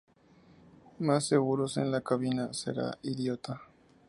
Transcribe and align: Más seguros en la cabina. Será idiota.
Más 0.97 1.25
seguros 1.27 1.77
en 1.77 1.91
la 1.91 2.01
cabina. 2.01 2.51
Será 2.53 2.97
idiota. 3.03 3.61